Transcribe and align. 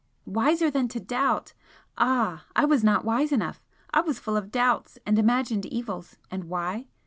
'Wiser 0.25 0.71
than 0.71 0.87
to 0.87 0.99
doubt'! 0.99 1.53
Ah, 1.95 2.45
I 2.55 2.65
was 2.65 2.83
not 2.83 3.05
wise 3.05 3.31
enough! 3.31 3.61
I 3.93 4.01
was 4.01 4.17
full 4.17 4.35
of 4.35 4.49
doubts 4.49 4.97
and 5.05 5.19
imagined 5.19 5.67
evils 5.67 6.17
and 6.31 6.45
why? 6.45 6.87